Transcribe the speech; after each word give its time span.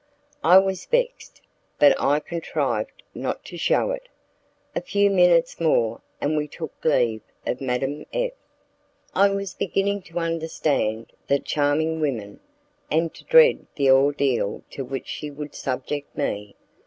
I 0.43 0.57
was 0.57 0.87
vexed, 0.87 1.43
but 1.77 1.95
I 2.01 2.21
contrived 2.21 3.03
not 3.13 3.45
to 3.45 3.55
show 3.55 3.91
it. 3.91 4.09
A 4.75 4.81
few 4.81 5.11
minutes 5.11 5.59
more, 5.61 6.01
and 6.19 6.35
we 6.35 6.47
took 6.47 6.73
leave 6.83 7.21
of 7.45 7.61
Madame 7.61 8.07
F. 8.11 8.31
I 9.13 9.29
was 9.29 9.53
beginning 9.53 10.01
to 10.09 10.17
understand 10.17 11.11
that 11.27 11.45
charming 11.45 11.99
woman, 11.99 12.39
and 12.89 13.13
to 13.13 13.23
dread 13.25 13.67
the 13.75 13.91
ordeal 13.91 14.63
to 14.71 14.83
which 14.83 15.05
she 15.07 15.29
would 15.29 15.53
subject 15.53 16.17
me. 16.17 16.55